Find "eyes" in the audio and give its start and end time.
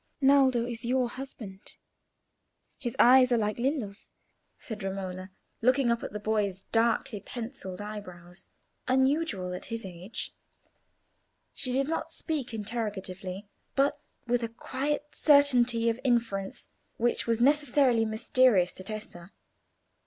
2.97-3.31